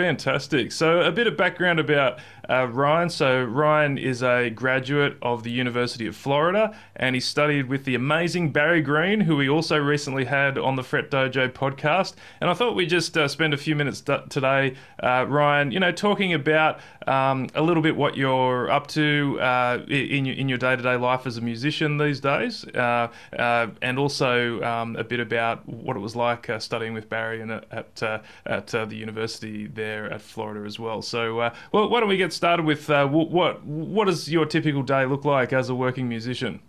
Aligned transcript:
Fantastic. 0.00 0.72
So, 0.72 1.02
a 1.02 1.12
bit 1.12 1.26
of 1.26 1.36
background 1.36 1.78
about 1.78 2.20
uh, 2.48 2.66
Ryan. 2.68 3.10
So, 3.10 3.44
Ryan 3.44 3.98
is 3.98 4.22
a 4.22 4.48
graduate 4.48 5.18
of 5.20 5.42
the 5.42 5.50
University 5.50 6.06
of 6.06 6.16
Florida 6.16 6.74
and 6.96 7.14
he 7.14 7.20
studied 7.20 7.68
with 7.68 7.84
the 7.84 7.94
amazing 7.94 8.50
Barry 8.50 8.80
Green, 8.80 9.20
who 9.20 9.36
we 9.36 9.48
also 9.48 9.76
recently 9.76 10.24
had 10.24 10.56
on 10.56 10.76
the 10.76 10.82
Fret 10.82 11.10
Dojo 11.10 11.50
podcast. 11.50 12.14
And 12.40 12.48
I 12.48 12.54
thought 12.54 12.74
we'd 12.74 12.88
just 12.88 13.14
uh, 13.18 13.28
spend 13.28 13.52
a 13.52 13.58
few 13.58 13.76
minutes 13.76 14.00
today, 14.00 14.74
uh, 15.02 15.26
Ryan, 15.28 15.70
you 15.70 15.80
know, 15.80 15.92
talking 15.92 16.32
about 16.32 16.80
um, 17.06 17.48
a 17.54 17.62
little 17.62 17.82
bit 17.82 17.96
what 17.96 18.16
you're 18.16 18.70
up 18.70 18.86
to 18.88 19.38
uh, 19.40 19.82
in, 19.88 20.24
your, 20.24 20.36
in 20.36 20.48
your 20.48 20.58
day 20.58 20.76
to 20.76 20.82
day 20.82 20.96
life 20.96 21.26
as 21.26 21.36
a 21.36 21.40
musician 21.40 21.98
these 21.98 22.20
days, 22.20 22.64
uh, 22.68 23.08
uh, 23.38 23.66
and 23.82 23.98
also 23.98 24.62
um, 24.62 24.96
a 24.96 25.04
bit 25.04 25.20
about 25.20 25.68
what 25.68 25.96
it 25.96 26.00
was 26.00 26.16
like 26.16 26.50
studying 26.58 26.94
with 26.94 27.08
Barry 27.08 27.40
and 27.40 27.50
at, 27.52 28.22
at 28.46 28.66
the 28.66 28.96
university 28.96 29.66
there 29.66 29.89
at 29.90 30.20
Florida 30.20 30.66
as 30.66 30.78
well. 30.78 31.02
So, 31.02 31.40
uh, 31.40 31.54
well, 31.72 31.88
why 31.88 32.00
don't 32.00 32.08
we 32.08 32.16
get 32.16 32.32
started 32.32 32.66
with 32.66 32.88
uh, 32.90 33.06
what 33.06 33.64
what 33.64 34.06
does 34.06 34.30
your 34.30 34.46
typical 34.46 34.82
day 34.82 35.04
look 35.06 35.24
like 35.24 35.52
as 35.52 35.68
a 35.68 35.74
working 35.74 36.08
musician? 36.08 36.60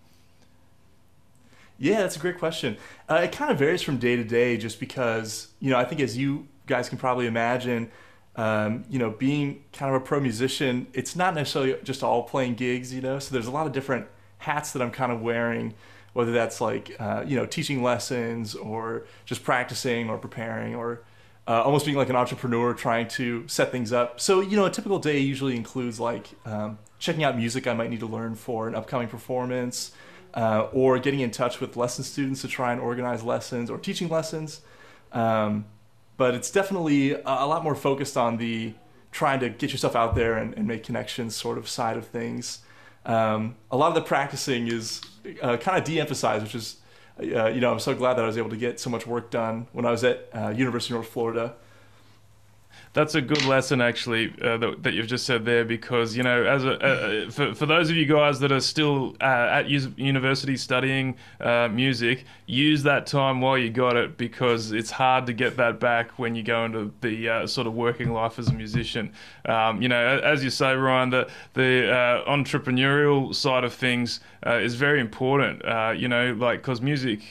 Yeah, 1.78 2.02
that's 2.02 2.16
a 2.16 2.20
great 2.20 2.38
question. 2.38 2.78
Uh, 3.10 3.22
it 3.24 3.32
kind 3.32 3.52
of 3.52 3.58
varies 3.58 3.82
from 3.82 3.98
day 3.98 4.16
to 4.16 4.24
day, 4.24 4.56
just 4.56 4.80
because 4.80 5.48
you 5.60 5.70
know 5.72 5.78
I 5.78 5.84
think 5.84 6.00
as 6.02 6.18
you 6.18 6.48
guys 6.68 6.90
can 6.90 6.98
probably 6.98 7.26
imagine, 7.26 7.92
um, 8.36 8.86
you 8.90 9.00
know, 9.00 9.10
being 9.10 9.64
kind 9.74 9.94
of 9.94 10.02
a 10.02 10.06
pro 10.06 10.20
musician, 10.20 10.88
it's 10.94 11.16
not 11.16 11.34
necessarily 11.34 11.76
just 11.84 12.04
all 12.04 12.24
playing 12.24 12.56
gigs, 12.56 12.94
you 12.94 13.02
know. 13.02 13.20
So 13.20 13.34
there's 13.34 13.48
a 13.48 13.52
lot 13.52 13.68
of 13.68 13.74
different 13.74 14.08
hats 14.38 14.72
that 14.74 14.82
I'm 14.82 14.92
kind 14.92 15.12
of 15.12 15.22
wearing, 15.22 15.74
whether 16.14 16.32
that's 16.32 16.62
like 16.62 16.96
uh, 17.00 17.24
you 17.26 17.36
know 17.36 17.46
teaching 17.46 17.82
lessons 17.82 18.56
or 18.56 19.04
just 19.26 19.44
practicing 19.44 20.10
or 20.10 20.18
preparing 20.18 20.76
or 20.76 21.02
uh, 21.48 21.62
almost 21.64 21.86
being 21.86 21.98
like 21.98 22.10
an 22.10 22.16
entrepreneur 22.16 22.74
trying 22.74 23.08
to 23.08 23.48
set 23.48 23.72
things 23.72 23.92
up. 23.92 24.20
So, 24.20 24.42
you 24.42 24.56
know, 24.56 24.66
a 24.66 24.70
typical 24.70 25.00
day 25.00 25.20
usually 25.20 25.56
includes 25.56 26.00
like 26.00 26.30
um, 26.46 26.78
checking 27.00 27.24
out 27.24 27.36
music 27.36 27.68
I 27.68 27.74
might 27.74 27.90
need 27.90 28.00
to 28.02 28.06
learn 28.08 28.36
for 28.36 28.68
an 28.68 28.76
upcoming 28.76 29.08
performance, 29.08 29.92
uh, 30.34 30.68
or 30.72 31.00
getting 31.00 31.20
in 31.20 31.32
touch 31.32 31.60
with 31.60 31.76
lesson 31.76 32.04
students 32.04 32.42
to 32.42 32.48
try 32.48 32.72
and 32.72 32.80
organize 32.82 33.24
lessons 33.24 33.70
or 33.70 33.78
teaching 33.78 34.08
lessons. 34.10 34.62
Um, 35.12 35.66
but 36.18 36.36
it's 36.36 36.52
definitely 36.52 37.14
a, 37.14 37.48
lot 37.48 37.64
more 37.64 37.76
focused 37.76 38.16
on 38.16 38.38
the 38.38 38.74
trying 39.12 39.40
to 39.40 39.50
get 39.50 39.72
yourself 39.72 39.96
out 39.96 40.16
there 40.16 40.38
and, 40.38 40.54
and 40.54 40.68
make 40.68 40.84
connections 40.84 41.36
sort 41.36 41.58
of 41.58 41.68
side 41.68 41.98
of 41.98 42.08
things. 42.08 42.60
Um, 43.06 43.56
a 43.72 43.78
lot 43.78 43.90
of 43.90 43.96
the 43.96 44.02
practicing 44.02 44.68
is 44.68 45.02
uh, 45.42 45.58
kind 45.58 45.78
of 45.78 45.84
de-emphasized, 45.84 46.44
which 46.44 46.56
is 46.56 46.78
uh, 47.22 47.48
you 47.48 47.62
know, 47.62 47.72
I'm 47.72 47.80
so 47.80 47.96
glad 47.96 48.16
that 48.16 48.24
I 48.24 48.28
was 48.28 48.38
able 48.38 48.50
to 48.50 48.58
get 48.58 48.80
so 48.80 48.90
much 48.90 49.06
work 49.06 49.30
done 49.32 49.68
when 49.72 49.86
I 49.86 49.92
was 49.92 50.04
at 50.04 50.30
uh, 50.34 50.50
University 50.50 50.94
of 50.94 51.02
North 51.02 51.10
Florida 51.10 51.56
that's 52.94 53.16
a 53.16 53.22
good 53.22 53.46
lesson 53.46 53.80
actually 53.82 54.34
uh, 54.42 54.58
that, 54.58 54.84
that, 54.84 54.94
you've 54.94 55.08
just 55.08 55.26
said 55.26 55.46
there 55.46 55.64
because 55.64 56.16
you 56.16 56.24
know 56.24 56.44
as 56.44 56.66
a, 56.66 57.32
for, 57.32 57.54
for 57.56 57.66
those 57.66 57.90
of 57.90 57.96
you 57.96 58.06
guys 58.06 58.40
that 58.40 58.52
are 58.52 58.60
still 58.60 59.16
uh, 59.22 59.60
at 59.60 59.70
university 59.70 60.58
studying 60.58 61.16
uh, 61.40 61.70
music 61.70 62.26
use 62.48 62.84
that 62.84 63.08
time 63.08 63.40
while 63.40 63.58
you 63.58 63.70
got 63.70 63.96
it 63.96 64.18
because 64.18 64.74
it's 64.74 64.92
hard 64.92 65.26
to 65.26 65.34
get 65.34 65.56
that 65.56 65.80
back 65.80 66.20
when 66.20 66.36
you 66.36 66.44
go 66.44 66.66
into 66.66 66.92
the 67.02 67.30
uh, 67.30 67.48
sort 67.48 67.66
of 67.66 67.74
working 67.74 68.12
life 68.12 68.38
as 68.38 68.50
a 68.50 68.54
musician. 68.54 69.14
Um, 69.46 69.82
you 69.82 69.88
know 69.88 70.20
as 70.20 70.44
you 70.44 70.50
say 70.50 70.74
Ryan 70.74 71.12
the 71.12 71.30
the 71.54 71.92
uh, 71.92 72.30
entrepreneurial 72.30 73.34
side 73.34 73.64
of 73.64 73.74
things 73.74 74.20
is 74.46 74.76
very 74.76 75.00
important 75.00 75.62
you 75.98 76.08
know 76.08 76.34
like 76.34 76.62
because 76.62 76.82
music 76.82 77.22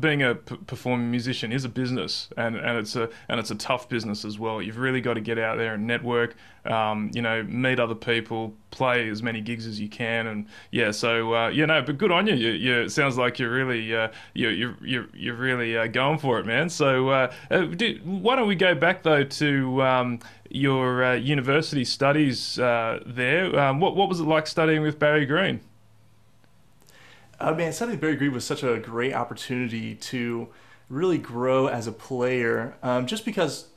being 0.00 0.22
a 0.22 0.34
p- 0.36 0.56
performing 0.66 1.10
musician 1.10 1.52
is 1.52 1.64
a 1.64 1.68
business 1.68 2.28
and, 2.36 2.56
and 2.56 2.78
it's 2.78 2.96
a 2.96 3.10
and 3.28 3.40
it's 3.40 3.50
a 3.50 3.54
tough 3.54 3.88
business 3.88 4.24
as 4.24 4.38
well 4.38 4.62
you've 4.66 4.78
really 4.78 5.00
got 5.00 5.14
to 5.14 5.20
get 5.20 5.38
out 5.38 5.56
there 5.56 5.74
and 5.74 5.86
network. 5.86 6.34
Um, 6.64 7.10
you 7.14 7.22
know, 7.22 7.44
meet 7.44 7.78
other 7.78 7.94
people, 7.94 8.52
play 8.72 9.08
as 9.08 9.22
many 9.22 9.40
gigs 9.40 9.66
as 9.66 9.80
you 9.80 9.88
can, 9.88 10.26
and 10.26 10.46
yeah. 10.72 10.90
So 10.90 11.32
uh, 11.34 11.48
yeah, 11.48 11.66
no, 11.66 11.80
but 11.80 11.96
good 11.96 12.10
on 12.10 12.26
you. 12.26 12.34
You, 12.34 12.50
you 12.50 12.74
it 12.80 12.90
sounds 12.90 13.16
like 13.16 13.38
you're 13.38 13.52
really 13.52 13.94
uh, 13.94 14.08
you 14.34 14.48
you 14.48 14.74
you're, 14.82 15.06
you're 15.14 15.36
really 15.36 15.78
uh, 15.78 15.86
going 15.86 16.18
for 16.18 16.40
it, 16.40 16.46
man. 16.46 16.68
So 16.68 17.08
uh, 17.10 17.32
uh, 17.50 17.66
do, 17.66 18.00
why 18.04 18.34
don't 18.34 18.48
we 18.48 18.56
go 18.56 18.74
back 18.74 19.04
though 19.04 19.22
to 19.22 19.82
um, 19.82 20.18
your 20.50 21.04
uh, 21.04 21.14
university 21.14 21.84
studies 21.84 22.56
there? 22.56 23.58
Um, 23.58 23.78
what 23.78 23.94
what 23.94 24.08
was 24.08 24.20
it 24.20 24.24
like 24.24 24.46
studying 24.46 24.82
with 24.82 24.98
Barry 24.98 25.24
Green? 25.24 25.60
Uh, 27.38 27.52
man, 27.52 27.72
studying 27.72 27.96
with 27.96 28.00
Barry 28.00 28.16
Green 28.16 28.32
was 28.32 28.44
such 28.44 28.62
a 28.62 28.78
great 28.78 29.12
opportunity 29.12 29.94
to 29.94 30.48
really 30.88 31.18
grow 31.18 31.66
as 31.66 31.86
a 31.86 31.92
player. 31.92 32.74
Um, 32.82 33.06
just 33.06 33.24
because 33.24 33.68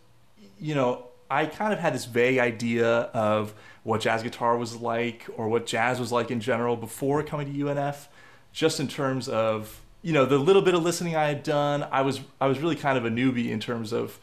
you 0.59 0.75
know, 0.75 1.06
I 1.30 1.46
kind 1.46 1.74
of 1.74 1.80
had 1.80 1.94
this 1.94 2.06
vague 2.06 2.40
idea 2.40 2.88
of 2.88 3.53
what 3.84 4.02
jazz 4.02 4.24
guitar 4.24 4.58
was 4.58 4.75
like 4.75 5.25
or 5.38 5.47
what 5.47 5.66
jazz 5.66 6.00
was 6.00 6.12
like 6.12 6.31
in 6.31 6.40
general 6.40 6.75
before 6.75 7.24
coming 7.24 7.52
to 7.52 7.66
UNF, 7.66 8.08
just 8.52 8.80
in 8.80 8.88
terms 8.88 9.30
of 9.30 9.81
you 10.02 10.14
know 10.14 10.25
the 10.25 10.38
little 10.38 10.62
bit 10.62 10.74
of 10.74 10.84
listening 10.84 11.16
I 11.16 11.28
had 11.28 11.44
done. 11.44 11.88
I 11.92 12.02
was 12.02 12.22
I 12.42 12.47
was 12.47 12.59
really 12.59 12.75
kind 12.75 12.97
of 12.97 13.06
a 13.06 13.09
newbie 13.09 13.50
in 13.50 13.59
terms 13.59 13.94
of 13.94 14.20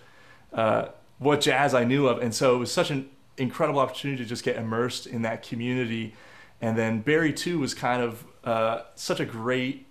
uh, 0.52 0.88
what 1.18 1.40
jazz 1.40 1.74
I 1.74 1.84
knew 1.84 2.08
of, 2.08 2.18
and 2.18 2.34
so 2.34 2.56
it 2.56 2.58
was 2.58 2.72
such 2.72 2.90
an 2.90 3.08
incredible 3.36 3.80
opportunity 3.80 4.22
to 4.22 4.28
just 4.28 4.44
get 4.44 4.56
immersed 4.56 5.06
in 5.06 5.22
that 5.22 5.42
community. 5.42 6.14
And 6.60 6.76
then 6.76 7.00
Barry 7.00 7.32
too 7.32 7.58
was 7.58 7.74
kind 7.74 8.02
of 8.02 8.24
uh, 8.44 8.82
such 8.94 9.20
a 9.20 9.26
great 9.26 9.86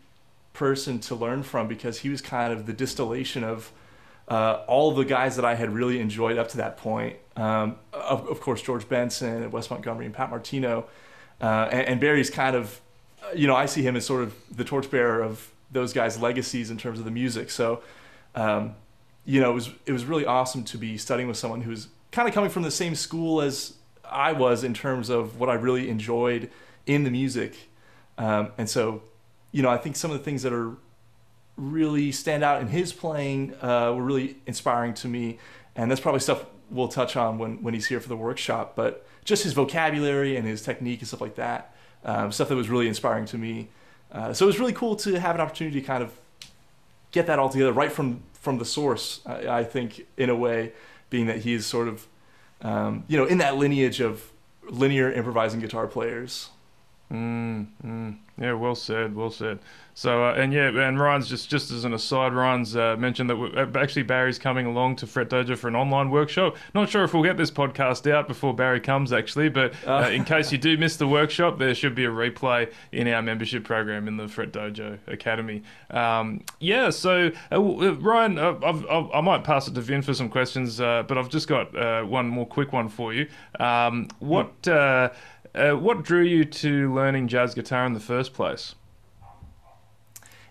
person 0.54 1.00
to 1.00 1.16
learn 1.16 1.44
from 1.44 1.68
because 1.68 2.00
he 2.00 2.10
was 2.10 2.22
kind 2.22 2.52
of 2.52 2.66
the 2.66 2.74
distillation 2.74 3.44
of 3.44 3.72
uh, 4.28 4.64
all 4.68 4.94
the 4.94 5.06
guys 5.06 5.36
that 5.36 5.46
I 5.46 5.56
had 5.56 5.70
really 5.70 6.00
enjoyed 6.00 6.38
up 6.38 6.48
to 6.50 6.58
that 6.58 6.78
point. 6.78 7.18
Um, 7.36 7.78
of, 7.94 8.28
of, 8.28 8.42
course, 8.42 8.62
George 8.62 8.88
Benson 8.88 9.44
and 9.44 9.52
Wes 9.52 9.70
Montgomery 9.70 10.06
and 10.06 10.16
Pat 10.16 10.30
Martino. 10.30 10.86
Uh, 11.42 11.68
and, 11.72 11.88
and, 11.88 12.02
Barry's 12.02 12.30
kind 12.30 12.56
of, 12.56 12.80
you 13.36 13.46
know, 13.46 13.56
I 13.56 13.66
see 13.66 13.82
him 13.82 13.96
as 13.98 14.06
sort 14.06 14.24
of 14.24 14.34
the 14.56 14.64
torchbearer 14.64 15.22
of 15.22 15.52
those 15.72 15.92
guys' 15.92 16.20
legacies 16.20 16.72
in 16.72 16.78
terms 16.78 16.98
of 16.98 17.06
the 17.06 17.12
music. 17.12 17.52
So, 17.52 17.84
um, 18.36 18.76
you 19.26 19.42
know, 19.42 19.52
it 19.52 19.54
was 19.54 19.70
it 19.86 19.92
was 19.92 20.06
really 20.06 20.26
awesome 20.26 20.64
to 20.66 20.78
be 20.78 20.98
studying 20.98 21.28
with 21.28 21.38
someone 21.38 21.62
who's 21.62 21.90
kind 22.12 22.28
of 22.28 22.34
coming 22.34 22.50
from 22.50 22.64
the 22.64 22.72
same 22.72 22.96
school 22.96 23.42
as 23.42 23.74
I 24.10 24.32
was 24.32 24.64
in 24.64 24.74
terms 24.74 25.10
of 25.10 25.40
what 25.40 25.50
I 25.50 25.56
really 25.56 25.90
enjoyed 25.90 26.50
in 26.86 27.04
the 27.04 27.12
music. 27.12 27.70
Um, 28.18 28.52
and 28.58 28.70
so, 28.70 29.02
you 29.52 29.62
know, 29.62 29.70
I 29.70 29.78
think 29.78 29.96
some 29.96 30.12
of 30.12 30.18
the 30.18 30.24
things 30.24 30.44
that 30.44 30.54
are 30.54 30.78
really 31.58 32.12
stand 32.12 32.44
out 32.44 32.62
in 32.62 32.68
his 32.68 32.94
playing 32.94 33.54
uh, 33.62 33.94
were 33.94 34.04
really 34.04 34.38
inspiring 34.46 34.94
to 34.96 35.08
me. 35.08 35.40
And 35.76 35.90
that's 35.90 36.02
probably 36.02 36.20
stuff 36.20 36.46
we'll 36.70 36.88
touch 36.88 37.16
on 37.16 37.38
when, 37.38 37.62
when 37.62 37.74
he's 37.74 37.88
here 37.88 38.00
for 38.00 38.10
the 38.10 38.18
workshop. 38.18 38.76
But 38.76 39.06
just 39.24 39.44
his 39.44 39.54
vocabulary 39.54 40.36
and 40.36 40.48
his 40.48 40.62
technique 40.62 41.00
and 41.00 41.08
stuff 41.08 41.22
like 41.22 41.36
that, 41.36 41.76
um, 42.04 42.32
stuff 42.32 42.50
that 42.50 42.56
was 42.56 42.70
really 42.70 42.88
inspiring 42.88 43.26
to 43.26 43.38
me. 43.38 43.70
Uh, 44.12 44.34
so 44.34 44.46
it 44.46 44.48
was 44.48 44.60
really 44.60 44.74
cool 44.74 44.96
to 44.98 45.20
have 45.20 45.36
an 45.36 45.42
opportunity 45.42 45.82
to 45.82 45.86
kind 45.86 46.04
of 46.04 46.12
get 47.12 47.28
that 47.28 47.40
all 47.40 47.50
together 47.50 47.72
right 47.72 47.92
from, 47.92 48.22
from 48.34 48.58
the 48.58 48.66
source, 48.66 49.22
I, 49.26 49.60
I 49.60 49.64
think, 49.64 50.06
in 50.18 50.30
a 50.30 50.36
way, 50.36 50.74
being 51.10 51.28
that 51.28 51.40
he 51.40 51.54
is 51.54 51.66
sort 51.66 51.88
of, 51.88 52.08
um, 52.62 53.04
you 53.08 53.18
know, 53.18 53.26
in 53.26 53.40
that 53.40 53.58
lineage 53.58 54.00
of 54.00 54.32
linear 54.70 55.12
improvising 55.12 55.60
guitar 55.60 55.88
players. 55.88 56.50
Mm, 57.12 57.68
mm. 57.86 58.16
Yeah, 58.38 58.54
well 58.54 58.76
said, 58.76 59.16
well 59.16 59.30
said. 59.30 59.60
So, 59.94 60.26
uh, 60.26 60.34
and 60.34 60.52
yeah, 60.52 60.68
and 60.68 61.00
Ryan's 61.00 61.30
just 61.30 61.50
just 61.50 61.72
as 61.72 61.86
an 61.86 61.94
aside, 61.94 62.34
Ryan's 62.34 62.76
uh, 62.76 62.98
mentioned 62.98 63.30
that 63.30 63.38
uh, 63.38 63.80
actually 63.80 64.04
Barry's 64.04 64.38
coming 64.38 64.66
along 64.66 64.98
to 64.98 65.08
Fret 65.08 65.30
Dojo 65.30 65.58
for 65.58 65.70
an 65.70 65.76
online 65.76 66.10
workshop. 66.10 66.58
Not 66.74 66.90
sure 66.90 67.06
if 67.06 67.14
we'll 67.14 67.24
get 67.24 67.38
this 67.38 67.50
podcast 67.50 68.12
out 68.12 68.28
before 68.28 68.54
Barry 68.54 68.82
comes, 68.82 69.14
actually, 69.14 69.48
but 69.48 69.74
uh, 69.88 70.00
uh. 70.00 70.10
in 70.10 70.26
case 70.26 70.52
you 70.52 70.58
do 70.58 70.78
miss 70.80 70.98
the 70.98 71.08
workshop, 71.08 71.60
there 71.60 71.74
should 71.74 71.96
be 71.96 72.04
a 72.04 72.10
replay 72.10 72.70
in 72.92 73.08
our 73.08 73.22
membership 73.22 73.64
program 73.64 74.10
in 74.10 74.18
the 74.18 74.28
Fret 74.28 74.52
Dojo 74.52 75.00
Academy. 75.08 75.64
Um, 75.92 76.44
yeah, 76.60 76.90
so 76.90 77.32
uh, 77.54 77.62
Ryan, 77.62 78.38
I've, 78.38 78.64
I've, 78.66 78.86
i 79.14 79.22
might 79.22 79.46
pass 79.46 79.70
it 79.70 79.76
to 79.76 79.82
Vin 79.82 80.02
for 80.02 80.14
some 80.14 80.28
questions, 80.28 80.80
but 80.80 81.18
I've 81.18 81.30
just 81.30 81.48
got 81.48 82.06
one 82.06 82.28
more 82.28 82.46
quick 82.46 82.74
one 82.74 82.90
for 82.90 83.14
you. 83.14 83.28
Um, 83.62 84.10
what 84.20 84.68
what 85.56 86.04
drew 86.04 86.24
you 86.24 86.46
to 86.46 86.94
learning 86.94 87.28
jazz 87.28 87.54
guitar 87.54 87.86
in 87.86 87.94
the 87.94 88.00
first 88.00 88.34
place? 88.34 88.76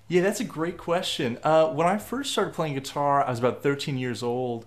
Yeah, 0.07 0.23
that's 0.23 0.41
a 0.41 0.45
great 0.45 0.77
question. 0.77 1.39
Uh, 1.43 1.67
when 1.69 1.87
I 1.87 1.99
first 1.99 2.33
started 2.33 2.55
playing 2.55 2.75
guitar, 2.75 3.25
I 3.25 3.31
was 3.31 3.39
about 3.39 3.63
13 3.63 3.97
years 3.97 4.23
old, 4.23 4.67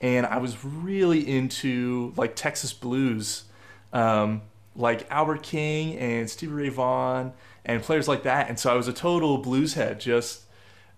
and 0.00 0.26
I 0.26 0.38
was 0.38 0.62
really 0.64 1.26
into 1.26 2.12
like 2.16 2.36
Texas 2.36 2.72
blues, 2.72 3.44
um, 3.92 4.42
like 4.76 5.06
Albert 5.10 5.42
King 5.42 5.96
and 5.96 6.28
Stevie 6.28 6.52
Ray 6.52 6.68
Vaughan 6.68 7.32
and 7.64 7.82
players 7.82 8.08
like 8.08 8.24
that. 8.24 8.48
And 8.48 8.58
so 8.58 8.70
I 8.70 8.74
was 8.74 8.88
a 8.88 8.92
total 8.92 9.38
blues 9.38 9.74
head. 9.74 10.00
Just 10.00 10.44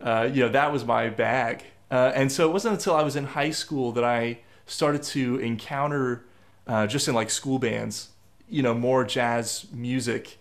uh, 0.01 0.29
you 0.33 0.43
know, 0.43 0.49
that 0.49 0.73
was 0.73 0.85
my 0.85 1.09
bag. 1.09 1.65
Uh, 1.91 2.13
and 2.15 2.31
so 2.31 2.49
it 2.49 2.53
wasn't 2.53 2.75
until 2.75 2.95
I 2.95 3.03
was 3.03 3.17
in 3.17 3.25
high 3.25 3.51
school 3.51 3.93
that 3.93 4.05
I 4.05 4.41
started 4.67 5.03
to 5.05 5.39
encounter, 5.39 6.25
uh, 6.67 6.87
just 6.87 7.09
in 7.09 7.15
like 7.15 7.31
school 7.31 7.59
bands, 7.59 8.11
you 8.49 8.63
know, 8.63 8.75
more 8.75 9.05
jazz 9.05 9.67
music. 9.73 10.39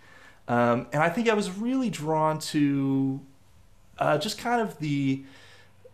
Um, 0.47 0.87
and 0.93 1.01
I 1.01 1.09
think 1.09 1.29
I 1.29 1.33
was 1.33 1.49
really 1.51 1.89
drawn 1.89 2.39
to 2.39 3.19
uh, 3.97 4.17
just 4.17 4.37
kind 4.37 4.61
of 4.61 4.77
the 4.79 5.23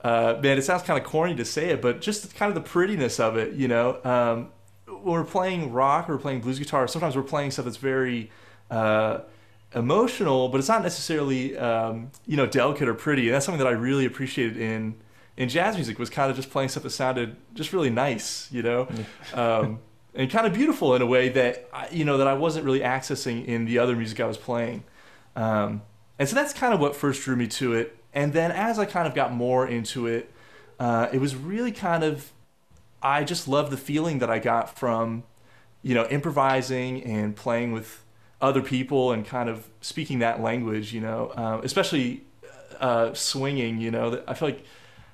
uh, 0.04 0.40
man, 0.42 0.58
it 0.58 0.64
sounds 0.64 0.82
kind 0.82 1.00
of 1.00 1.06
corny 1.06 1.36
to 1.36 1.46
say 1.46 1.70
it, 1.70 1.82
but 1.82 2.02
just 2.02 2.34
kind 2.36 2.50
of 2.50 2.56
the 2.56 2.68
prettiness 2.68 3.20
of 3.20 3.38
it, 3.38 3.54
you 3.54 3.68
know. 3.68 4.00
Um, 4.04 4.50
when 4.88 5.14
we're 5.14 5.24
playing 5.24 5.72
rock 5.72 6.10
or 6.10 6.16
we're 6.16 6.22
playing 6.22 6.42
blues 6.42 6.60
guitar, 6.60 6.88
sometimes 6.88 7.16
we're 7.16 7.24
playing 7.24 7.52
stuff 7.52 7.66
that's 7.66 7.78
very 7.78 8.32
uh, 8.70 9.20
emotional, 9.76 10.50
but 10.50 10.58
it's 10.58 10.68
not 10.68 10.82
necessarily 10.82 11.58
um, 11.58 12.12
you 12.26 12.36
know 12.36 12.48
delicate 12.48 12.88
or 12.88 12.94
pretty. 12.94 13.28
And 13.28 13.36
that's 13.36 13.46
something 13.46 13.64
that 13.64 13.68
I 13.68 13.72
really 13.72 14.06
appreciated 14.06 14.58
in 14.58 14.96
in 15.38 15.50
jazz 15.50 15.76
music 15.76 16.00
was 16.00 16.10
kind 16.10 16.30
of 16.30 16.36
just 16.36 16.50
playing 16.50 16.70
stuff 16.70 16.84
that 16.84 16.90
sounded 16.90 17.36
just 17.54 17.72
really 17.74 17.90
nice, 17.90 18.52
you 18.52 18.64
know, 18.64 18.88
um, 19.34 19.80
and 20.14 20.30
kind 20.30 20.46
of 20.46 20.54
beautiful 20.54 20.96
in 20.96 21.02
a 21.02 21.06
way 21.06 21.30
that 21.30 21.70
you 21.92 22.06
know 22.06 22.18
that 22.18 22.28
I 22.28 22.34
wasn't 22.34 22.66
really 22.66 22.82
accessing 22.82 23.46
in 23.46 23.66
the 23.66 23.80
other 23.80 23.96
music 23.96 24.20
I 24.20 24.26
was 24.26 24.38
playing. 24.38 24.84
Um, 25.36 25.82
and 26.20 26.28
so 26.28 26.36
that's 26.36 26.54
kind 26.54 26.74
of 26.74 26.80
what 26.80 26.96
first 26.96 27.24
drew 27.24 27.36
me 27.36 27.48
to 27.48 27.74
it. 27.74 27.98
And 28.14 28.34
then 28.34 28.52
as 28.52 28.78
I 28.78 28.86
kind 28.86 29.08
of 29.08 29.16
got 29.16 29.32
more 29.32 29.68
into 29.68 30.06
it, 30.06 30.32
uh, 30.80 31.08
it 31.14 31.20
was 31.20 31.36
really 31.36 31.72
kind 31.72 32.04
of, 32.04 32.32
I 33.02 33.24
just 33.24 33.48
loved 33.48 33.72
the 33.72 33.78
feeling 33.78 34.20
that 34.20 34.30
I 34.30 34.40
got 34.40 34.78
from, 34.78 35.24
you 35.82 35.96
know, 35.96 36.06
improvising 36.08 37.04
and 37.04 37.36
playing 37.36 37.72
with 37.72 38.04
other 38.42 38.62
people 38.62 39.12
and 39.12 39.26
kind 39.26 39.50
of 39.50 39.70
speaking 39.82 40.20
that 40.20 40.42
language, 40.42 40.94
you 40.94 41.02
know, 41.02 41.32
um, 41.36 41.62
especially 41.64 42.24
uh, 42.80 43.14
swinging, 43.14 43.80
you 43.80 43.92
know, 43.92 44.22
I 44.28 44.34
feel 44.34 44.50
like 44.50 44.66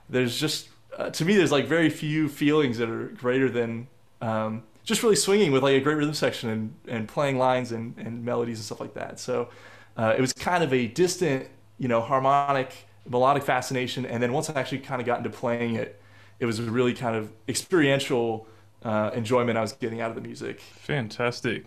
there's 0.09 0.39
just, 0.39 0.69
uh, 0.97 1.09
to 1.11 1.25
me, 1.25 1.35
there's 1.35 1.51
like 1.51 1.67
very 1.67 1.89
few 1.89 2.27
feelings 2.27 2.79
that 2.79 2.89
are 2.89 3.09
greater 3.09 3.49
than 3.49 3.87
um, 4.21 4.63
just 4.87 5.03
really 5.03 5.17
swinging 5.17 5.51
with 5.51 5.61
like 5.63 5.75
a 5.75 5.81
great 5.81 5.97
rhythm 5.97 6.13
section 6.13 6.49
and, 6.49 6.73
and 6.87 7.07
playing 7.07 7.37
lines 7.37 7.73
and, 7.73 7.95
and 7.97 8.23
melodies 8.23 8.57
and 8.57 8.65
stuff 8.65 8.79
like 8.79 8.93
that. 8.93 9.19
So, 9.19 9.49
uh, 9.97 10.15
it 10.17 10.21
was 10.21 10.31
kind 10.31 10.63
of 10.63 10.73
a 10.73 10.87
distant, 10.87 11.47
you 11.77 11.87
know, 11.87 12.01
harmonic, 12.01 12.87
melodic 13.07 13.43
fascination. 13.43 14.05
And 14.05 14.23
then 14.23 14.31
once 14.31 14.49
I 14.49 14.53
actually 14.59 14.79
kind 14.79 15.01
of 15.01 15.05
got 15.05 15.17
into 15.17 15.29
playing 15.29 15.75
it, 15.75 16.01
it 16.39 16.45
was 16.45 16.59
a 16.59 16.63
really 16.63 16.93
kind 16.93 17.15
of 17.15 17.31
experiential 17.49 18.47
uh, 18.83 19.11
enjoyment 19.13 19.57
I 19.57 19.61
was 19.61 19.73
getting 19.73 19.99
out 20.01 20.09
of 20.09 20.15
the 20.15 20.21
music. 20.21 20.61
Fantastic. 20.61 21.65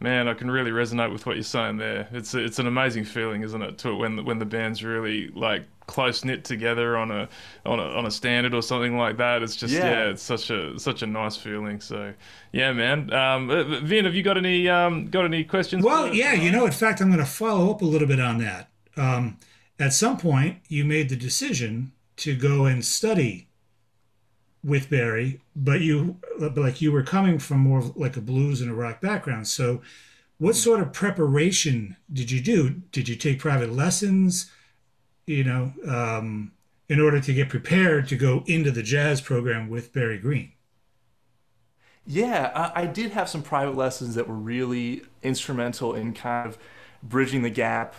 Man, 0.00 0.28
I 0.28 0.34
can 0.34 0.50
really 0.50 0.70
resonate 0.70 1.12
with 1.12 1.26
what 1.26 1.34
you're 1.34 1.42
saying 1.42 1.78
there. 1.78 2.08
It's 2.12 2.32
it's 2.34 2.60
an 2.60 2.68
amazing 2.68 3.04
feeling, 3.04 3.42
isn't 3.42 3.60
it? 3.60 3.78
To 3.78 3.96
when 3.96 4.24
when 4.24 4.38
the 4.38 4.44
band's 4.44 4.84
really 4.84 5.28
like 5.28 5.64
close 5.88 6.24
knit 6.24 6.44
together 6.44 6.96
on 6.96 7.10
a 7.10 7.28
on 7.66 7.80
a 7.80 7.82
on 7.82 8.06
a 8.06 8.10
standard 8.10 8.54
or 8.54 8.62
something 8.62 8.96
like 8.96 9.16
that. 9.16 9.42
It's 9.42 9.56
just 9.56 9.74
yeah, 9.74 9.90
yeah 9.90 10.10
it's 10.10 10.22
such 10.22 10.50
a 10.50 10.78
such 10.78 11.02
a 11.02 11.06
nice 11.06 11.36
feeling. 11.36 11.80
So 11.80 12.14
yeah, 12.52 12.72
man. 12.72 13.12
Um, 13.12 13.50
uh, 13.50 13.80
Vin, 13.80 14.04
have 14.04 14.14
you 14.14 14.22
got 14.22 14.36
any 14.36 14.68
um, 14.68 15.06
got 15.06 15.24
any 15.24 15.42
questions? 15.42 15.84
Well, 15.84 16.14
yeah, 16.14 16.32
you 16.32 16.52
know, 16.52 16.64
in 16.66 16.72
fact, 16.72 17.00
I'm 17.00 17.08
going 17.08 17.18
to 17.18 17.26
follow 17.26 17.72
up 17.72 17.82
a 17.82 17.86
little 17.86 18.06
bit 18.06 18.20
on 18.20 18.38
that. 18.38 18.70
Um, 18.96 19.38
at 19.80 19.92
some 19.92 20.16
point, 20.16 20.58
you 20.68 20.84
made 20.84 21.08
the 21.08 21.16
decision 21.16 21.92
to 22.18 22.36
go 22.36 22.66
and 22.66 22.84
study 22.84 23.47
with 24.64 24.90
Barry, 24.90 25.40
but 25.54 25.80
you 25.80 26.16
like 26.38 26.80
you 26.80 26.92
were 26.92 27.02
coming 27.02 27.38
from 27.38 27.60
more 27.60 27.82
like 27.94 28.16
a 28.16 28.20
blues 28.20 28.60
and 28.60 28.70
a 28.70 28.74
rock 28.74 29.00
background. 29.00 29.46
So, 29.48 29.82
what 30.38 30.56
sort 30.56 30.80
of 30.80 30.92
preparation 30.92 31.96
did 32.12 32.30
you 32.30 32.40
do? 32.40 32.82
Did 32.92 33.08
you 33.08 33.16
take 33.16 33.38
private 33.38 33.72
lessons? 33.72 34.50
You 35.26 35.44
know, 35.44 35.72
um, 35.86 36.52
in 36.88 37.00
order 37.00 37.20
to 37.20 37.34
get 37.34 37.48
prepared 37.48 38.08
to 38.08 38.16
go 38.16 38.42
into 38.46 38.70
the 38.70 38.82
jazz 38.82 39.20
program 39.20 39.68
with 39.68 39.92
Barry 39.92 40.18
Green. 40.18 40.52
Yeah, 42.06 42.50
I, 42.54 42.82
I 42.82 42.86
did 42.86 43.10
have 43.10 43.28
some 43.28 43.42
private 43.42 43.76
lessons 43.76 44.14
that 44.14 44.26
were 44.26 44.34
really 44.34 45.02
instrumental 45.22 45.94
in 45.94 46.14
kind 46.14 46.48
of 46.48 46.56
bridging 47.02 47.42
the 47.42 47.50
gap. 47.50 47.94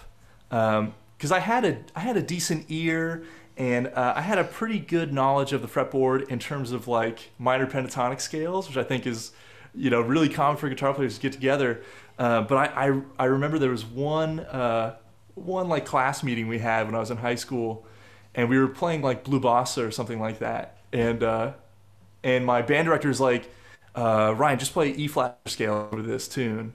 Because 0.50 1.32
um, 1.32 1.34
I 1.34 1.40
had 1.40 1.64
a 1.64 1.78
I 1.96 2.00
had 2.00 2.18
a 2.18 2.24
decent 2.24 2.66
ear 2.70 3.24
and 3.60 3.88
uh, 3.90 4.14
I 4.16 4.22
had 4.22 4.40
a 4.40 4.46
pretty 4.46 4.80
good 4.80 5.14
knowledge 5.14 5.54
of 5.54 5.62
the 5.62 5.68
fretboard 5.68 6.30
in 6.30 6.40
terms 6.40 6.72
of 6.72 6.88
like 6.88 7.32
minor 7.38 7.68
pentatonic 7.68 8.22
scales, 8.22 8.70
which 8.70 8.78
I 8.78 8.84
think 8.84 9.06
is 9.06 9.34
you 9.76 9.92
know 9.92 10.02
really 10.02 10.30
common 10.30 10.58
for 10.58 10.70
guitar 10.70 10.94
players 10.96 11.16
to 11.18 11.22
get 11.22 11.34
together. 11.34 11.84
Uh, 12.18 12.42
but 12.42 12.58
I, 12.58 12.88
I, 12.90 13.02
I 13.20 13.26
remember 13.26 13.60
there 13.60 13.72
was 13.72 13.86
one 13.86 14.40
uh, 14.42 14.96
one 15.36 15.70
like 15.70 15.86
class 15.86 16.24
meeting 16.24 16.48
we 16.48 16.60
had 16.60 16.88
when 16.88 16.96
I 16.96 17.00
was 17.00 17.12
in 17.12 17.18
high 17.18 17.36
school, 17.36 17.86
and 18.34 18.50
we 18.50 18.58
were 18.58 18.70
playing 18.70 19.04
like 19.04 19.26
blue 19.26 19.42
bossa 19.42 19.86
or 19.88 19.92
something 19.92 20.22
like 20.22 20.40
that, 20.40 20.78
and 20.94 21.22
uh, 21.22 21.54
and 22.24 22.46
my 22.46 22.62
band 22.62 22.88
director 22.88 23.10
is 23.10 23.20
like 23.22 23.52
uh, 23.96 24.34
Ryan, 24.38 24.60
just 24.60 24.74
play 24.74 24.92
E 24.92 25.08
flat 25.08 25.40
scale 25.48 25.90
over 25.92 26.02
this 26.02 26.28
tune. 26.30 26.74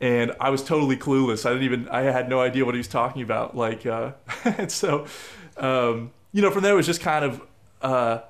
And 0.00 0.32
I 0.40 0.50
was 0.50 0.62
totally 0.62 0.96
clueless. 0.96 1.46
I 1.46 1.50
didn't 1.50 1.64
even, 1.64 1.88
I 1.88 2.02
had 2.02 2.28
no 2.28 2.40
idea 2.40 2.64
what 2.66 2.74
he 2.74 2.78
was 2.78 2.88
talking 2.88 3.22
about. 3.22 3.56
Like, 3.56 3.86
uh, 3.86 4.12
and 4.44 4.70
so, 4.70 5.06
um, 5.56 6.12
you 6.32 6.42
know, 6.42 6.50
from 6.50 6.62
there 6.62 6.72
it 6.72 6.76
was 6.76 6.86
just 6.86 7.00
kind 7.00 7.24
of 7.24 7.42
uh, 7.82 8.20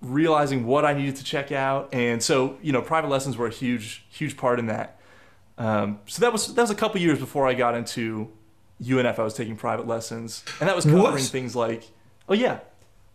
realizing 0.00 0.66
what 0.66 0.84
I 0.84 0.94
needed 0.94 1.16
to 1.16 1.24
check 1.24 1.52
out. 1.52 1.92
And 1.92 2.22
so, 2.22 2.58
you 2.62 2.72
know, 2.72 2.82
private 2.82 3.08
lessons 3.08 3.36
were 3.36 3.46
a 3.46 3.50
huge, 3.50 4.04
huge 4.10 4.36
part 4.36 4.58
in 4.58 4.66
that. 4.66 4.98
Um, 5.56 6.00
so 6.06 6.20
that 6.20 6.32
was 6.32 6.52
that 6.54 6.60
was 6.60 6.70
a 6.70 6.74
couple 6.74 7.00
years 7.00 7.18
before 7.18 7.46
I 7.46 7.54
got 7.54 7.76
into 7.76 8.30
UNF. 8.82 9.18
I 9.18 9.22
was 9.22 9.34
taking 9.34 9.56
private 9.56 9.86
lessons, 9.86 10.44
and 10.58 10.68
that 10.68 10.74
was 10.74 10.84
covering 10.84 11.02
what? 11.02 11.20
things 11.20 11.54
like, 11.54 11.84
oh 12.28 12.34
yeah, 12.34 12.58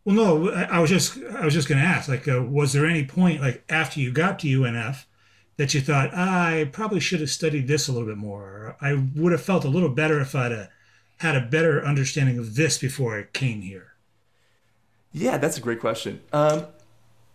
well, 0.05 0.15
no, 0.15 0.50
I 0.51 0.79
was 0.79 0.89
just 0.89 1.17
I 1.24 1.43
was 1.43 1.53
just 1.53 1.67
going 1.67 1.79
to 1.81 1.85
ask. 1.85 2.07
Like, 2.07 2.27
uh, 2.27 2.41
was 2.41 2.74
there 2.74 2.85
any 2.85 3.05
point 3.05 3.41
like 3.41 3.63
after 3.69 4.00
you 4.00 4.12
got 4.12 4.39
to 4.39 4.47
UNF 4.47 5.05
that 5.57 5.74
you 5.74 5.81
thought 5.81 6.12
ah, 6.13 6.47
I 6.47 6.69
probably 6.71 7.00
should 7.00 7.19
have 7.19 7.29
studied 7.29 7.67
this 7.67 7.88
a 7.88 7.91
little 7.91 8.07
bit 8.07 8.17
more? 8.17 8.77
I 8.79 8.93
would 9.15 9.33
have 9.33 9.41
felt 9.41 9.65
a 9.65 9.69
little 9.69 9.89
better 9.89 10.19
if 10.21 10.33
I'd 10.33 10.51
uh, 10.51 10.65
had 11.19 11.35
a 11.35 11.41
better 11.41 11.85
understanding 11.85 12.38
of 12.38 12.55
this 12.55 12.77
before 12.77 13.17
I 13.17 13.23
came 13.23 13.61
here. 13.61 13.93
Yeah, 15.11 15.38
that's 15.38 15.57
a 15.57 15.61
great 15.61 15.79
question. 15.79 16.21
Um, 16.33 16.67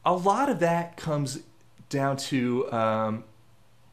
a 0.04 0.14
lot 0.14 0.48
of 0.48 0.60
that 0.60 0.96
comes 0.96 1.40
down 1.88 2.16
to 2.16 2.72
um, 2.72 3.24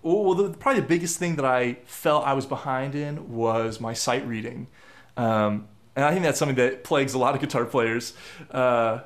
well, 0.04 0.34
the, 0.34 0.50
probably 0.50 0.82
the 0.82 0.88
biggest 0.88 1.20
thing 1.20 1.36
that 1.36 1.46
I 1.46 1.78
felt 1.86 2.26
I 2.26 2.34
was 2.34 2.46
behind 2.46 2.96
in 2.96 3.32
was 3.32 3.80
my 3.80 3.94
sight 3.94 4.26
reading. 4.28 4.68
Um, 5.16 5.68
and 5.96 6.06
I 6.06 6.12
think 6.12 6.24
that's 6.24 6.40
something 6.40 6.56
that 6.56 6.84
plagues 6.84 7.14
a 7.14 7.20
lot 7.20 7.36
of 7.36 7.42
guitar 7.42 7.66
players. 7.66 8.14
Uh, 8.50 9.02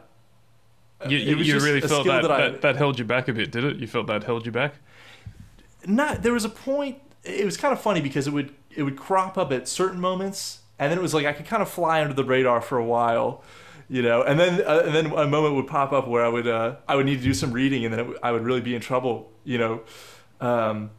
you, 1.08 1.18
you, 1.18 1.36
you 1.38 1.60
really 1.60 1.82
felt 1.82 2.06
that, 2.06 2.22
that, 2.22 2.32
I, 2.32 2.50
that, 2.50 2.62
that 2.62 2.76
held 2.78 2.98
you 2.98 3.06
back 3.06 3.28
a 3.28 3.34
bit, 3.34 3.52
did 3.52 3.64
it? 3.64 3.78
You 3.78 3.88
felt 3.88 4.08
that 4.08 4.24
held 4.24 4.46
you 4.46 4.52
back? 4.52 4.76
Not. 5.86 6.24
There 6.24 6.34
was 6.34 6.46
a 6.46 6.50
point. 6.50 7.00
It 7.24 7.44
was 7.44 7.58
kind 7.58 7.74
of 7.74 7.82
funny 7.82 8.02
because 8.02 8.28
it 8.28 8.32
would 8.34 8.54
it 8.76 8.84
would 8.84 8.98
crop 8.98 9.38
up 9.38 9.52
at 9.52 9.68
certain 9.68 10.00
moments, 10.00 10.62
and 10.80 10.92
then 10.92 10.98
it 10.98 11.02
was 11.02 11.14
like 11.14 11.26
I 11.26 11.34
could 11.34 11.46
kind 11.46 11.62
of 11.62 11.70
fly 11.70 12.02
under 12.02 12.14
the 12.14 12.24
radar 12.24 12.62
for 12.62 12.78
a 12.78 12.86
while, 12.86 13.44
you 13.88 14.02
know. 14.02 14.22
And 14.24 14.40
then 14.40 14.62
uh, 14.66 14.84
and 14.86 14.96
then 14.96 15.06
a 15.08 15.28
moment 15.28 15.56
would 15.56 15.68
pop 15.68 15.94
up 15.94 16.08
where 16.08 16.26
I 16.26 16.30
would 16.30 16.48
uh, 16.48 16.76
I 16.88 16.96
would 16.96 17.06
need 17.06 17.18
to 17.18 17.24
do 17.24 17.34
some 17.34 17.52
reading, 17.52 17.86
and 17.86 17.94
then 17.94 18.00
it, 18.00 18.18
I 18.22 18.32
would 18.32 18.44
really 18.44 18.62
be 18.62 18.76
in 18.76 18.82
trouble, 18.82 19.32
you 19.44 19.58
know. 19.58 19.82
Um, 20.42 20.92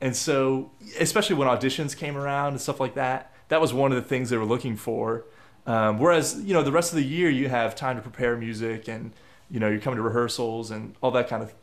and 0.00 0.14
so, 0.14 0.70
especially 1.00 1.36
when 1.36 1.48
auditions 1.48 1.96
came 1.96 2.16
around 2.16 2.52
and 2.52 2.60
stuff 2.60 2.80
like 2.80 2.94
that, 2.94 3.32
that 3.48 3.60
was 3.60 3.72
one 3.72 3.92
of 3.92 3.96
the 3.96 4.06
things 4.06 4.30
they 4.30 4.36
were 4.36 4.44
looking 4.44 4.76
for. 4.76 5.24
Um, 5.66 5.98
whereas 5.98 6.38
you 6.42 6.52
know 6.52 6.62
the 6.62 6.72
rest 6.72 6.92
of 6.92 6.96
the 6.96 7.04
year 7.04 7.30
you 7.30 7.48
have 7.48 7.74
time 7.74 7.96
to 7.96 8.02
prepare 8.02 8.36
music 8.36 8.86
and 8.86 9.12
you 9.50 9.58
know 9.60 9.68
you're 9.68 9.80
coming 9.80 9.96
to 9.96 10.02
rehearsals 10.02 10.70
and 10.70 10.94
all 11.00 11.10
that 11.12 11.28
kind 11.28 11.42
of 11.42 11.54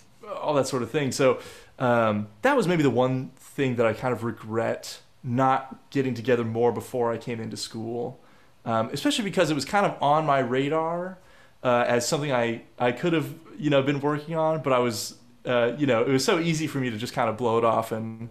all 0.42 0.54
that 0.56 0.68
sort 0.68 0.82
of 0.82 0.90
thing. 0.90 1.12
So 1.12 1.40
um, 1.78 2.28
that 2.42 2.58
was 2.58 2.68
maybe 2.68 2.84
the 2.84 2.90
one 2.90 3.30
thing 3.36 3.76
that 3.76 3.86
I 3.86 3.94
kind 3.94 4.14
of 4.14 4.24
regret 4.24 5.00
not 5.24 5.90
getting 5.92 6.14
together 6.14 6.44
more 6.44 6.72
before 6.72 7.12
I 7.12 7.18
came 7.18 7.40
into 7.40 7.58
school, 7.58 8.20
um, 8.66 8.90
especially 8.92 9.24
because 9.24 9.52
it 9.52 9.54
was 9.54 9.66
kind 9.66 9.86
of 9.86 10.02
on 10.02 10.26
my 10.26 10.40
radar 10.40 11.20
uh, 11.64 11.86
as 11.88 12.08
something 12.08 12.32
I, 12.32 12.64
I 12.80 12.92
could 12.92 13.14
have 13.14 13.34
you 13.58 13.70
know 13.70 13.82
been 13.82 14.00
working 14.00 14.36
on, 14.36 14.62
but 14.62 14.74
I 14.74 14.80
was 14.80 15.18
uh, 15.46 15.74
you 15.78 15.86
know 15.86 16.02
it 16.04 16.10
was 16.10 16.26
so 16.26 16.40
easy 16.40 16.68
for 16.68 16.80
me 16.80 16.90
to 16.90 16.98
just 16.98 17.14
kind 17.14 17.30
of 17.30 17.38
blow 17.38 17.58
it 17.58 17.66
off 17.66 17.92
and 17.92 18.30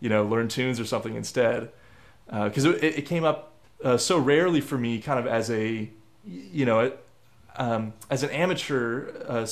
you 0.00 0.08
know 0.08 0.24
learn 0.24 0.48
tunes 0.48 0.80
or 0.80 0.84
something 0.84 1.14
instead. 1.14 1.70
Because 2.26 2.64
uh, 2.64 2.70
it, 2.70 2.98
it 2.98 3.06
came 3.06 3.24
up 3.24 3.52
uh, 3.84 3.96
so 3.96 4.18
rarely 4.18 4.60
for 4.60 4.78
me, 4.78 5.00
kind 5.00 5.18
of 5.18 5.26
as 5.26 5.50
a 5.50 5.90
you 6.24 6.64
know 6.64 6.92
um, 7.56 7.92
as 8.10 8.22
an 8.22 8.30
amateur, 8.30 9.12
uh, 9.28 9.46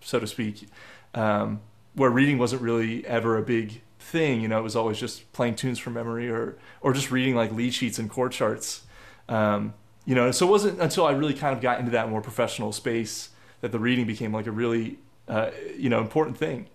so 0.00 0.18
to 0.18 0.26
speak, 0.26 0.68
um, 1.14 1.60
where 1.94 2.10
reading 2.10 2.38
wasn't 2.38 2.62
really 2.62 3.06
ever 3.06 3.36
a 3.38 3.42
big 3.42 3.80
thing. 3.98 4.40
You 4.40 4.48
know, 4.48 4.58
it 4.58 4.62
was 4.62 4.76
always 4.76 4.98
just 4.98 5.30
playing 5.32 5.56
tunes 5.56 5.78
from 5.78 5.94
memory 5.94 6.28
or 6.28 6.56
or 6.80 6.92
just 6.92 7.10
reading 7.10 7.34
like 7.34 7.52
lead 7.52 7.74
sheets 7.74 7.98
and 7.98 8.10
chord 8.10 8.32
charts. 8.32 8.82
Um, 9.28 9.74
you 10.04 10.14
know, 10.14 10.30
so 10.30 10.46
it 10.46 10.50
wasn't 10.50 10.80
until 10.80 11.06
I 11.06 11.12
really 11.12 11.34
kind 11.34 11.54
of 11.54 11.60
got 11.60 11.78
into 11.78 11.90
that 11.92 12.08
more 12.08 12.20
professional 12.20 12.72
space 12.72 13.30
that 13.60 13.72
the 13.72 13.78
reading 13.78 14.06
became 14.06 14.32
like 14.32 14.46
a 14.46 14.52
really 14.52 14.98
uh, 15.28 15.50
you 15.76 15.88
know 15.88 16.00
important 16.00 16.36
thing. 16.36 16.68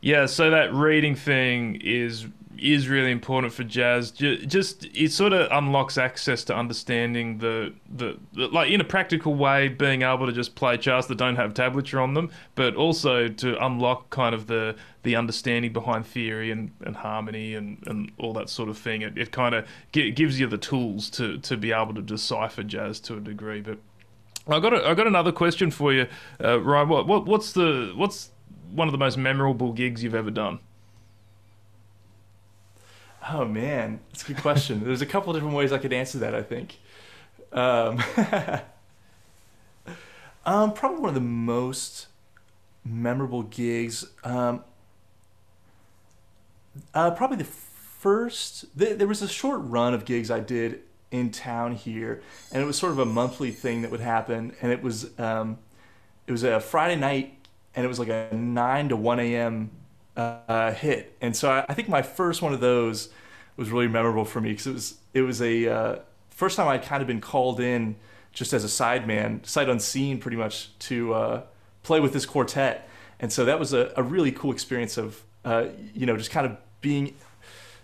Yeah, 0.00 0.26
so 0.26 0.50
that 0.50 0.72
reading 0.74 1.14
thing 1.14 1.80
is 1.82 2.26
is 2.58 2.88
really 2.88 3.10
important 3.10 3.52
for 3.52 3.64
jazz. 3.64 4.10
Just 4.10 4.84
it 4.84 5.12
sort 5.12 5.32
of 5.32 5.48
unlocks 5.50 5.98
access 5.98 6.44
to 6.44 6.56
understanding 6.56 7.38
the, 7.38 7.74
the, 7.88 8.18
the 8.32 8.48
like 8.48 8.70
in 8.70 8.80
a 8.80 8.84
practical 8.84 9.34
way, 9.34 9.68
being 9.68 10.02
able 10.02 10.26
to 10.26 10.32
just 10.32 10.54
play 10.54 10.76
charts 10.76 11.06
that 11.08 11.18
don't 11.18 11.36
have 11.36 11.54
tablature 11.54 12.02
on 12.02 12.14
them, 12.14 12.30
but 12.54 12.74
also 12.74 13.28
to 13.28 13.64
unlock 13.64 14.10
kind 14.10 14.34
of 14.34 14.46
the 14.46 14.76
the 15.02 15.16
understanding 15.16 15.72
behind 15.72 16.06
theory 16.06 16.50
and, 16.50 16.70
and 16.80 16.96
harmony 16.96 17.54
and, 17.54 17.82
and 17.86 18.10
all 18.18 18.32
that 18.32 18.48
sort 18.48 18.68
of 18.68 18.78
thing. 18.78 19.02
It, 19.02 19.18
it 19.18 19.32
kind 19.32 19.54
of 19.54 19.66
gives 19.92 20.40
you 20.40 20.46
the 20.46 20.58
tools 20.58 21.10
to, 21.10 21.38
to 21.38 21.56
be 21.58 21.72
able 21.72 21.94
to 21.94 22.02
decipher 22.02 22.62
jazz 22.62 23.00
to 23.00 23.16
a 23.16 23.20
degree. 23.20 23.60
But 23.60 23.78
I 24.48 24.60
got 24.60 24.72
a, 24.72 24.88
I 24.88 24.94
got 24.94 25.06
another 25.06 25.32
question 25.32 25.70
for 25.70 25.92
you, 25.92 26.06
uh, 26.42 26.60
Ryan. 26.60 26.88
What, 26.88 27.06
what 27.06 27.26
what's 27.26 27.52
the 27.52 27.92
what's 27.94 28.30
one 28.70 28.88
of 28.88 28.92
the 28.92 28.98
most 28.98 29.16
memorable 29.16 29.72
gigs 29.72 30.02
you've 30.02 30.14
ever 30.14 30.30
done? 30.30 30.58
Oh 33.30 33.44
man, 33.44 34.00
that's 34.10 34.24
a 34.24 34.26
good 34.26 34.38
question. 34.38 34.84
There's 34.84 35.00
a 35.00 35.06
couple 35.06 35.32
different 35.32 35.54
ways 35.54 35.72
I 35.72 35.78
could 35.78 35.92
answer 35.92 36.18
that. 36.18 36.34
I 36.34 36.42
think. 36.42 36.78
Um, 37.52 38.02
um, 40.44 40.72
probably 40.74 41.00
one 41.00 41.08
of 41.08 41.14
the 41.14 41.20
most 41.20 42.08
memorable 42.84 43.42
gigs. 43.42 44.06
Um, 44.24 44.62
uh, 46.92 47.12
probably 47.12 47.38
the 47.38 47.44
first. 47.44 48.66
Th- 48.78 48.98
there 48.98 49.08
was 49.08 49.22
a 49.22 49.28
short 49.28 49.60
run 49.62 49.94
of 49.94 50.04
gigs 50.04 50.30
I 50.30 50.40
did 50.40 50.80
in 51.10 51.30
town 51.30 51.76
here, 51.76 52.20
and 52.52 52.62
it 52.62 52.66
was 52.66 52.76
sort 52.76 52.92
of 52.92 52.98
a 52.98 53.06
monthly 53.06 53.52
thing 53.52 53.82
that 53.82 53.90
would 53.90 54.00
happen, 54.00 54.54
and 54.60 54.70
it 54.70 54.82
was 54.82 55.18
um, 55.18 55.58
it 56.26 56.32
was 56.32 56.42
a 56.42 56.60
Friday 56.60 56.96
night, 56.96 57.34
and 57.74 57.86
it 57.86 57.88
was 57.88 57.98
like 57.98 58.08
a 58.08 58.28
nine 58.34 58.90
to 58.90 58.96
one 58.96 59.18
a.m 59.18 59.70
uh, 60.16 60.72
hit. 60.72 61.16
And 61.20 61.36
so 61.36 61.50
I, 61.50 61.64
I, 61.68 61.74
think 61.74 61.88
my 61.88 62.02
first 62.02 62.42
one 62.42 62.52
of 62.52 62.60
those 62.60 63.08
was 63.56 63.70
really 63.70 63.88
memorable 63.88 64.24
for 64.24 64.40
me 64.40 64.50
because 64.50 64.66
it 64.66 64.72
was 64.72 64.94
it 65.12 65.22
was 65.22 65.42
a 65.42 65.68
uh, 65.68 65.98
first 66.30 66.56
time 66.56 66.68
I'd 66.68 66.82
kind 66.82 67.00
of 67.00 67.06
been 67.06 67.20
called 67.20 67.60
in 67.60 67.96
just 68.32 68.52
as 68.52 68.64
a 68.64 68.68
sideman, 68.68 69.44
sight 69.46 69.68
unseen, 69.68 70.18
pretty 70.18 70.36
much 70.36 70.76
to 70.80 71.14
uh, 71.14 71.42
play 71.82 72.00
with 72.00 72.12
this 72.12 72.26
quartet. 72.26 72.88
And 73.20 73.32
so 73.32 73.44
that 73.44 73.58
was 73.58 73.72
a, 73.72 73.92
a 73.96 74.02
really 74.02 74.32
cool 74.32 74.52
experience 74.52 74.96
of 74.96 75.22
uh, 75.44 75.66
you 75.94 76.06
know 76.06 76.16
just 76.16 76.30
kind 76.30 76.46
of 76.46 76.56
being 76.80 77.14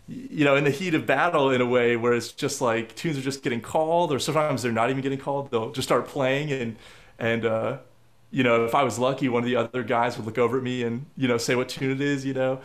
you 0.08 0.44
know 0.44 0.56
in 0.56 0.64
the 0.64 0.70
heat 0.70 0.94
of 0.94 1.06
battle 1.06 1.50
in 1.50 1.60
a 1.60 1.66
way 1.66 1.96
where 1.96 2.12
it's 2.12 2.32
just 2.32 2.60
like 2.60 2.94
tunes 2.96 3.16
are 3.16 3.22
just 3.22 3.42
getting 3.42 3.60
called 3.60 4.12
or 4.12 4.18
sometimes 4.18 4.62
they're 4.62 4.72
not 4.72 4.90
even 4.90 5.02
getting 5.02 5.18
called 5.18 5.50
they'll 5.50 5.70
just 5.70 5.87
start 5.87 6.08
playing 6.08 6.50
and 6.50 6.76
and 7.18 7.44
uh, 7.44 7.78
you 8.30 8.44
know, 8.44 8.64
if 8.64 8.75
I 8.75 8.84
was 8.84 8.99
lucky, 8.99 9.28
one 9.28 9.42
of 9.42 9.49
the 9.49 9.56
other 9.56 9.82
guys 9.82 10.16
would 10.16 10.26
look 10.26 10.38
over 10.38 10.58
at 10.58 10.62
me 10.62 10.82
and, 10.82 11.06
you 11.16 11.26
know, 11.26 11.37
say 11.37 11.56
what 11.56 11.68
tune 11.68 11.90
it 11.90 12.00
is, 12.00 12.25
you 12.25 12.34
know. 12.34 12.60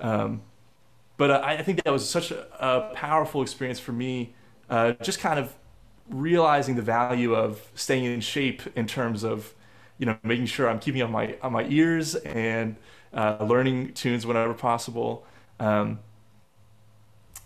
Um, 0.00 0.42
but 1.16 1.30
I 1.30 1.62
think 1.62 1.82
that 1.82 1.92
was 1.92 2.08
such 2.08 2.30
a, 2.30 2.46
a 2.60 2.94
powerful 2.94 3.42
experience 3.42 3.80
for 3.80 3.92
me, 3.92 4.34
uh, 4.70 4.92
just 5.02 5.18
kind 5.18 5.40
of 5.40 5.54
realizing 6.08 6.76
the 6.76 6.82
value 6.82 7.34
of 7.34 7.70
staying 7.74 8.04
in 8.04 8.20
shape 8.20 8.62
in 8.76 8.86
terms 8.86 9.24
of, 9.24 9.54
you 9.98 10.06
know, 10.06 10.16
making 10.22 10.46
sure 10.46 10.68
I'm 10.68 10.78
keeping 10.78 11.02
on 11.02 11.10
my 11.10 11.36
on 11.42 11.52
my 11.52 11.64
ears 11.64 12.14
and 12.14 12.76
uh, 13.12 13.44
learning 13.44 13.94
tunes 13.94 14.24
whenever 14.24 14.54
possible. 14.54 15.26
Um, 15.58 15.98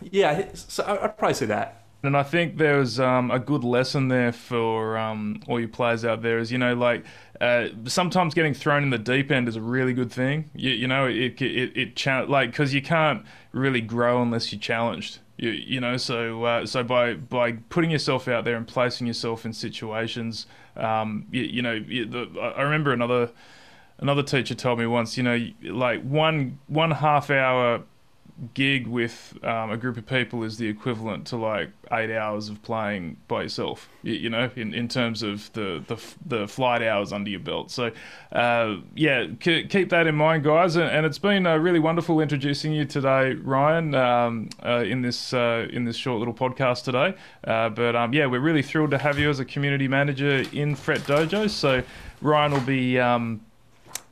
yeah, 0.02 0.48
so 0.52 0.84
I'd 0.84 1.16
probably 1.16 1.34
say 1.34 1.46
that. 1.46 1.81
And 2.04 2.16
I 2.16 2.24
think 2.24 2.56
there 2.56 2.78
was 2.78 2.98
um, 2.98 3.30
a 3.30 3.38
good 3.38 3.62
lesson 3.62 4.08
there 4.08 4.32
for 4.32 4.98
um, 4.98 5.40
all 5.46 5.60
you 5.60 5.68
players 5.68 6.04
out 6.04 6.22
there 6.22 6.38
is, 6.38 6.50
you 6.50 6.58
know, 6.58 6.74
like 6.74 7.04
uh, 7.40 7.68
sometimes 7.84 8.34
getting 8.34 8.54
thrown 8.54 8.82
in 8.82 8.90
the 8.90 8.98
deep 8.98 9.30
end 9.30 9.46
is 9.46 9.54
a 9.54 9.60
really 9.60 9.92
good 9.92 10.10
thing. 10.10 10.50
You, 10.54 10.70
you 10.70 10.88
know, 10.88 11.06
it, 11.06 11.40
it, 11.40 11.76
it, 11.76 11.96
cha- 11.96 12.24
like, 12.28 12.50
because 12.50 12.74
you 12.74 12.82
can't 12.82 13.24
really 13.52 13.80
grow 13.80 14.20
unless 14.20 14.52
you're 14.52 14.60
challenged. 14.60 15.20
You, 15.36 15.50
you 15.50 15.80
know, 15.80 15.96
so 15.96 16.44
uh, 16.44 16.66
so 16.66 16.82
by 16.82 17.14
by 17.14 17.52
putting 17.52 17.90
yourself 17.90 18.28
out 18.28 18.44
there 18.44 18.56
and 18.56 18.66
placing 18.66 19.06
yourself 19.06 19.44
in 19.44 19.52
situations, 19.52 20.46
um, 20.76 21.26
you, 21.30 21.42
you 21.42 21.62
know, 21.62 21.80
the, 21.80 22.52
I 22.56 22.62
remember 22.62 22.92
another 22.92 23.30
another 23.98 24.22
teacher 24.22 24.54
told 24.54 24.78
me 24.78 24.86
once, 24.86 25.16
you 25.16 25.22
know, 25.22 25.48
like 25.64 26.02
one 26.02 26.58
one 26.66 26.90
half 26.90 27.30
hour 27.30 27.82
gig 28.54 28.86
with 28.86 29.38
um, 29.44 29.70
a 29.70 29.76
group 29.76 29.96
of 29.96 30.06
people 30.06 30.42
is 30.42 30.58
the 30.58 30.66
equivalent 30.68 31.26
to 31.28 31.36
like 31.36 31.70
eight 31.92 32.14
hours 32.14 32.48
of 32.48 32.62
playing 32.62 33.16
by 33.28 33.42
yourself. 33.42 33.88
You, 34.02 34.30
know, 34.30 34.50
in, 34.56 34.74
in 34.74 34.88
terms 34.88 35.22
of 35.22 35.52
the, 35.52 35.82
the 35.86 35.96
the 36.26 36.48
flight 36.48 36.82
hours 36.82 37.12
under 37.12 37.30
your 37.30 37.40
belt. 37.40 37.70
So, 37.70 37.92
uh, 38.32 38.76
yeah, 38.94 39.26
c- 39.40 39.66
keep 39.68 39.90
that 39.90 40.06
in 40.06 40.16
mind, 40.16 40.42
guys. 40.42 40.74
And, 40.74 40.90
and 40.90 41.06
it's 41.06 41.18
been 41.18 41.46
uh, 41.46 41.56
really 41.56 41.78
wonderful 41.78 42.20
introducing 42.20 42.72
you 42.72 42.84
today, 42.84 43.34
Ryan, 43.34 43.94
um, 43.94 44.50
uh, 44.64 44.84
in 44.84 45.02
this 45.02 45.32
uh, 45.32 45.68
in 45.70 45.84
this 45.84 45.96
short 45.96 46.18
little 46.18 46.34
podcast 46.34 46.84
today. 46.84 47.14
Uh, 47.44 47.68
but 47.68 47.94
um, 47.94 48.12
yeah, 48.12 48.26
we're 48.26 48.40
really 48.40 48.62
thrilled 48.62 48.90
to 48.90 48.98
have 48.98 49.18
you 49.18 49.30
as 49.30 49.38
a 49.38 49.44
community 49.44 49.86
manager 49.86 50.44
in 50.52 50.74
Fret 50.74 51.00
Dojo. 51.00 51.48
So, 51.48 51.82
Ryan 52.20 52.52
will 52.52 52.60
be. 52.60 52.98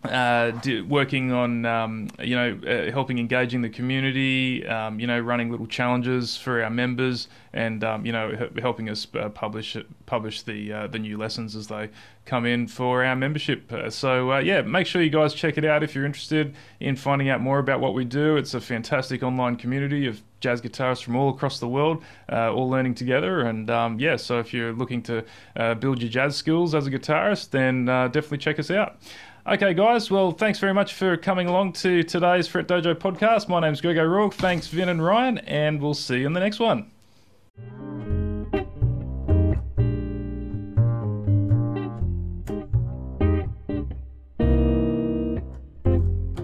Uh, 0.02 0.52
working 0.88 1.30
on 1.30 1.66
um, 1.66 2.08
you 2.20 2.34
know 2.34 2.58
uh, 2.66 2.90
helping 2.90 3.18
engaging 3.18 3.60
the 3.60 3.68
community, 3.68 4.66
um, 4.66 4.98
you 4.98 5.06
know 5.06 5.20
running 5.20 5.50
little 5.50 5.66
challenges 5.66 6.38
for 6.38 6.62
our 6.62 6.70
members, 6.70 7.28
and 7.52 7.84
um, 7.84 8.06
you 8.06 8.10
know 8.10 8.32
h- 8.32 8.62
helping 8.62 8.88
us 8.88 9.06
uh, 9.14 9.28
publish 9.28 9.76
publish 10.06 10.40
the 10.40 10.72
uh, 10.72 10.86
the 10.86 10.98
new 10.98 11.18
lessons 11.18 11.54
as 11.54 11.66
they 11.66 11.90
come 12.24 12.46
in 12.46 12.66
for 12.66 13.04
our 13.04 13.14
membership. 13.14 13.70
Uh, 13.70 13.90
so 13.90 14.32
uh, 14.32 14.38
yeah, 14.38 14.62
make 14.62 14.86
sure 14.86 15.02
you 15.02 15.10
guys 15.10 15.34
check 15.34 15.58
it 15.58 15.66
out 15.66 15.82
if 15.82 15.94
you're 15.94 16.06
interested 16.06 16.54
in 16.80 16.96
finding 16.96 17.28
out 17.28 17.42
more 17.42 17.58
about 17.58 17.80
what 17.80 17.92
we 17.92 18.06
do. 18.06 18.38
It's 18.38 18.54
a 18.54 18.60
fantastic 18.60 19.22
online 19.22 19.56
community 19.56 20.06
of 20.06 20.22
jazz 20.40 20.62
guitarists 20.62 21.02
from 21.02 21.14
all 21.14 21.28
across 21.28 21.60
the 21.60 21.68
world, 21.68 22.02
all 22.30 22.70
learning 22.70 22.94
together. 22.94 23.42
And 23.42 23.68
um, 23.68 24.00
yeah, 24.00 24.16
so 24.16 24.38
if 24.38 24.54
you're 24.54 24.72
looking 24.72 25.02
to 25.02 25.26
build 25.78 26.00
your 26.00 26.10
jazz 26.10 26.36
skills 26.36 26.74
as 26.74 26.86
a 26.86 26.90
guitarist, 26.90 27.50
then 27.50 27.84
definitely 27.84 28.38
check 28.38 28.58
us 28.58 28.70
out. 28.70 28.96
Okay, 29.50 29.74
guys. 29.74 30.10
Well, 30.12 30.30
thanks 30.30 30.60
very 30.60 30.72
much 30.72 30.94
for 30.94 31.16
coming 31.16 31.48
along 31.48 31.72
to 31.72 32.04
today's 32.04 32.46
Fret 32.46 32.68
Dojo 32.68 32.94
podcast. 32.94 33.48
My 33.48 33.58
name's 33.58 33.80
Greg 33.80 33.98
O'Rourke. 33.98 34.34
Thanks, 34.34 34.68
Vin 34.68 34.88
and 34.88 35.04
Ryan, 35.04 35.38
and 35.38 35.82
we'll 35.82 35.94
see 35.94 36.18
you 36.18 36.26
in 36.28 36.34
the 36.34 36.38
next 36.38 36.60
one. 36.60 36.88